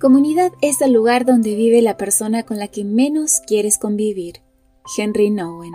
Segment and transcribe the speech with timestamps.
[0.00, 4.42] Comunidad es el lugar donde vive la persona con la que menos quieres convivir.
[4.96, 5.72] Henry Nowen.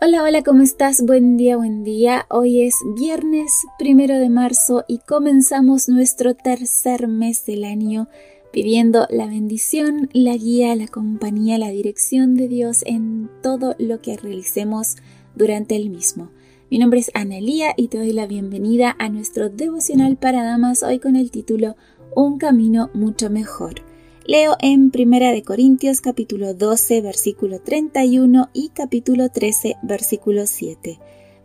[0.00, 1.04] Hola, hola, ¿cómo estás?
[1.04, 2.26] Buen día, buen día.
[2.30, 3.50] Hoy es viernes
[3.80, 8.06] primero de marzo y comenzamos nuestro tercer mes del año
[8.52, 14.18] pidiendo la bendición, la guía, la compañía, la dirección de Dios en todo lo que
[14.18, 14.94] realicemos
[15.34, 16.30] durante el mismo.
[16.70, 21.00] Mi nombre es Analía y te doy la bienvenida a nuestro devocional para damas hoy
[21.00, 21.74] con el título
[22.14, 23.82] un camino mucho mejor.
[24.24, 30.98] Leo en Primera de Corintios capítulo 12 versículo 31 y capítulo 13 versículo 7.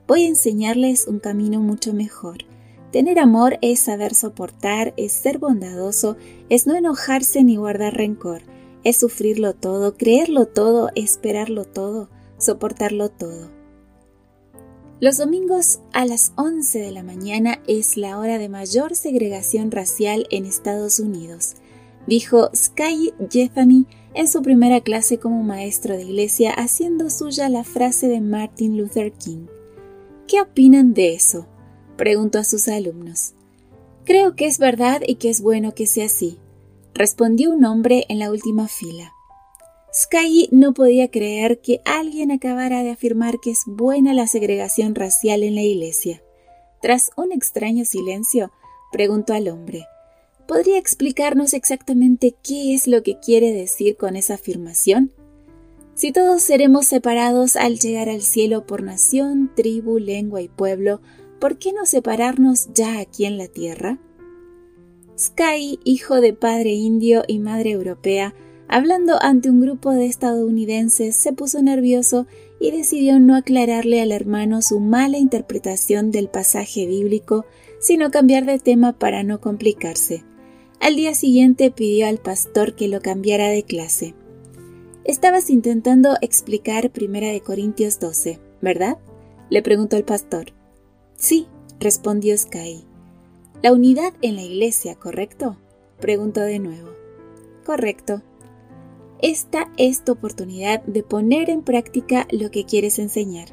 [0.07, 2.39] Voy a enseñarles un camino mucho mejor.
[2.91, 6.17] Tener amor es saber soportar, es ser bondadoso,
[6.49, 8.41] es no enojarse ni guardar rencor,
[8.83, 13.49] es sufrirlo todo, creerlo todo, esperarlo todo, soportarlo todo.
[15.01, 20.25] Los domingos a las 11 de la mañana es la hora de mayor segregación racial
[20.31, 21.55] en Estados Unidos,
[22.07, 28.07] dijo Sky Jethany en su primera clase como maestro de iglesia haciendo suya la frase
[28.07, 29.47] de Martin Luther King.
[30.27, 31.45] ¿Qué opinan de eso?
[31.97, 33.33] preguntó a sus alumnos.
[34.05, 36.39] Creo que es verdad y que es bueno que sea así,
[36.93, 39.13] respondió un hombre en la última fila.
[39.97, 45.41] Sky no podía creer que alguien acabara de afirmar que es buena la segregación racial
[45.41, 46.21] en la iglesia.
[46.81, 48.51] Tras un extraño silencio,
[48.91, 49.85] preguntó al hombre,
[50.49, 55.13] ¿podría explicarnos exactamente qué es lo que quiere decir con esa afirmación?
[55.93, 60.99] Si todos seremos separados al llegar al cielo por nación, tribu, lengua y pueblo,
[61.39, 63.97] ¿por qué no separarnos ya aquí en la tierra?
[65.17, 68.35] Sky, hijo de padre indio y madre europea,
[68.67, 72.25] Hablando ante un grupo de estadounidenses, se puso nervioso
[72.59, 77.45] y decidió no aclararle al hermano su mala interpretación del pasaje bíblico,
[77.79, 80.23] sino cambiar de tema para no complicarse.
[80.79, 84.15] Al día siguiente pidió al pastor que lo cambiara de clase.
[85.03, 88.97] Estabas intentando explicar Primera de Corintios 12, ¿verdad?
[89.49, 90.53] le preguntó el pastor.
[91.15, 91.47] Sí,
[91.79, 92.83] respondió Sky.
[93.61, 95.57] La unidad en la iglesia, ¿correcto?
[95.99, 96.89] preguntó de nuevo.
[97.65, 98.21] Correcto,
[99.21, 103.49] esta es tu oportunidad de poner en práctica lo que quieres enseñar.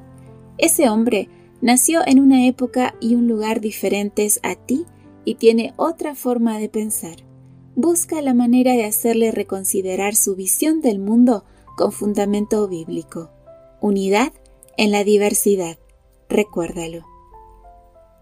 [0.59, 1.29] Ese hombre
[1.61, 4.85] nació en una época y un lugar diferentes a ti
[5.25, 7.17] y tiene otra forma de pensar.
[7.75, 11.45] Busca la manera de hacerle reconsiderar su visión del mundo
[11.77, 13.31] con fundamento bíblico.
[13.81, 14.33] Unidad
[14.77, 15.79] en la diversidad.
[16.29, 17.07] Recuérdalo.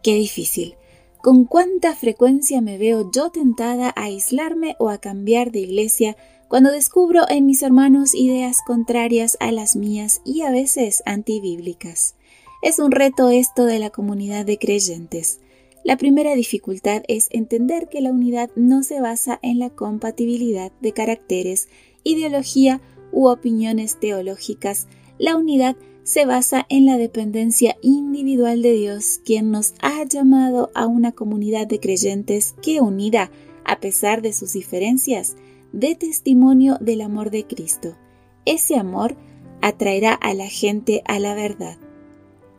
[0.03, 0.77] Qué difícil.
[1.23, 6.17] ¿Con cuánta frecuencia me veo yo tentada a aislarme o a cambiar de iglesia
[6.51, 12.17] cuando descubro en mis hermanos ideas contrarias a las mías y a veces antibíblicas.
[12.61, 15.39] Es un reto esto de la comunidad de creyentes.
[15.85, 20.91] La primera dificultad es entender que la unidad no se basa en la compatibilidad de
[20.93, 21.69] caracteres,
[22.03, 22.81] ideología
[23.13, 24.89] u opiniones teológicas.
[25.19, 30.89] La unidad se basa en la dependencia individual de Dios, quien nos ha llamado a
[30.89, 33.31] una comunidad de creyentes que unida,
[33.65, 35.37] a pesar de sus diferencias,
[35.73, 37.97] de testimonio del amor de Cristo.
[38.45, 39.17] Ese amor
[39.63, 41.79] atraerá a la gente a la verdad.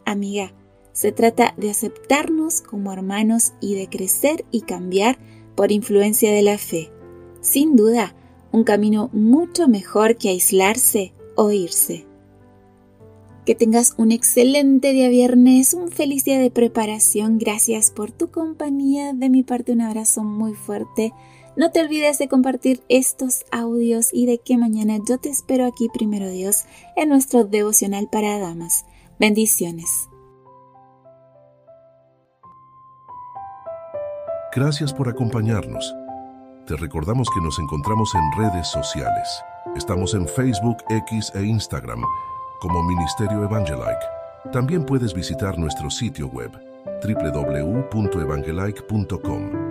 [0.06, 0.54] Amiga,
[0.94, 5.18] se trata de aceptarnos como hermanos y de crecer y cambiar
[5.56, 6.92] por influencia de la fe.
[7.42, 8.16] Sin duda,
[8.52, 12.06] un camino mucho mejor que aislarse o irse.
[13.46, 17.40] Que tengas un excelente día viernes, un feliz día de preparación.
[17.40, 19.14] Gracias por tu compañía.
[19.14, 21.12] De mi parte, un abrazo muy fuerte.
[21.56, 25.90] No te olvides de compartir estos audios y de que mañana yo te espero aquí,
[25.94, 26.64] primero Dios,
[26.96, 28.86] en nuestro devocional para damas.
[29.20, 30.08] Bendiciones.
[34.56, 35.94] Gracias por acompañarnos.
[36.68, 39.28] Te recordamos que nos encontramos en redes sociales.
[39.76, 42.02] Estamos en Facebook, X e Instagram
[42.62, 44.06] como Ministerio Evangelike.
[44.52, 46.52] También puedes visitar nuestro sitio web
[47.04, 49.71] www.evangelike.com.